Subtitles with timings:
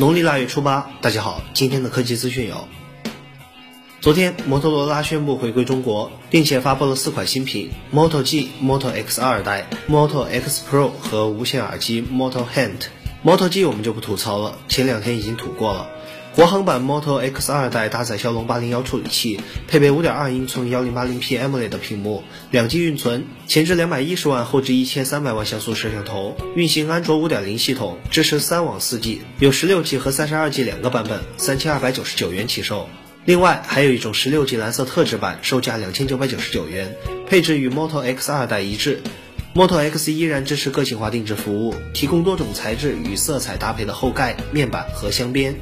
[0.00, 2.68] 农历腊月初八，大家好，今天的科技资讯有：
[4.00, 12.86] 昨天，摩托罗拉宣布回归中国，并且发布了四款新品：Moto G、Moto X 二代、Moto X Pro 和无线耳机 Moto Hand。
[13.24, 15.90] Moto G 我们就不吐槽了，前两天已经吐过了。
[16.34, 22.22] 国行版 Moto X 二代搭载骁龙八零幺处理器，配备五点二英寸幺零八零 P AMOLED 屏幕，
[22.52, 32.88] 两 G 运存，前置两百一十万，后置一千三百万像素摄像头，运行安卓五点零系统，支持三网四 G，有十六 G 和三十二 G 两个版本，三千二百九十九元起售。
[33.24, 36.94] 另外还有一种十六 G 蓝色特制版，售价两千九百九十九元，
[37.28, 39.00] 配置与 Moto X 二代一致。
[39.54, 45.56] Moto X 依然支持个性化定制服务，提供多种材质与色彩搭配的后盖、面板和镶边。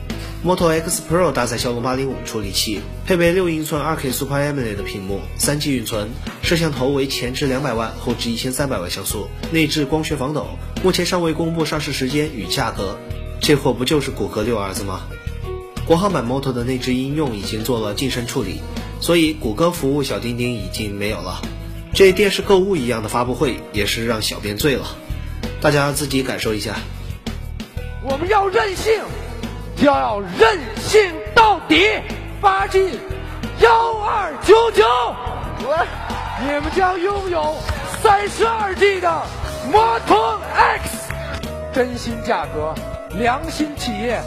[0.44, 6.08] Moto X Pro 搭载骁龙八零五处理器，配备六英寸二 K Super AMOLED 屏幕，三 G 运存，
[6.42, 10.46] 摄像头为前置两百万，后置一千三百万像素，内置光学防抖。
[10.82, 12.98] 目前尚未公布上市时间与价格。
[13.40, 15.06] 这货不就是谷歌六儿子吗？
[15.86, 18.60] 国行版 Moto 的内置应用已经做了晋升处理，
[19.00, 21.40] 所以谷歌服务小钉钉已经没有了。
[21.96, 24.84] 这电视购物一样的发布会也是让小编醉了，
[25.62, 26.74] 大家自己感受一下。
[28.02, 29.00] 我们要任性，
[29.82, 31.86] 要任性到底。
[32.38, 32.90] 八 G
[33.60, 34.84] 幺二九九，
[36.42, 37.56] 你们将拥有
[38.02, 39.22] 三十二 G 的
[39.72, 41.14] 摩托 X，
[41.72, 42.74] 真心价格，
[43.18, 44.20] 良心企业。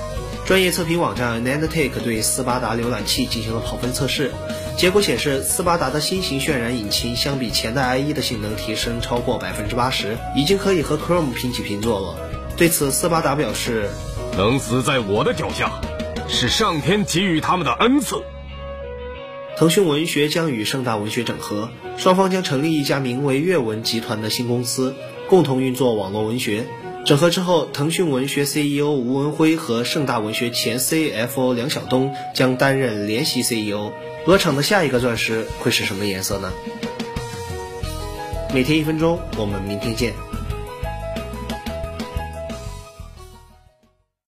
[0.49, 4.31] 专业测评网站 Nantec 对斯巴达浏览器进行了跑分测试，
[4.75, 12.15] 结果显示，斯巴达的新型渲染引擎相比前代 IE 的性能提升超过百分之八十，已经可以和 Chrome 平起平坐了。
[12.57, 13.91] 对此，斯巴达表示
[14.35, 15.71] ：“能死在我的脚下，
[16.27, 18.15] 是上天给予他们的恩赐。”
[19.55, 24.95] 腾讯文学将与盛大文学整合，双方将成立一家名为阅文集团的新公司，
[25.27, 26.65] 共同运作网络文学。
[27.09, 33.91] 整合之后，腾讯文学 CEO 吴文辉和盛大文学前 CFO 梁晓东将担任联席 CEO。
[34.27, 36.53] 鹅厂的下一个钻石会是什么颜色呢？
[38.53, 40.13] 每天一分钟，我们明天见。